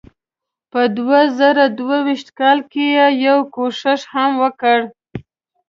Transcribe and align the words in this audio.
په 0.71 0.81
دوه 0.97 1.19
زره 1.39 1.65
دوه 1.79 1.97
ویشت 2.07 2.29
کال 2.39 2.59
کې 2.71 2.85
یې 2.95 3.07
یو 3.25 3.37
کوښښ 3.53 4.01
هم 4.13 4.31
وکړ. 4.43 4.79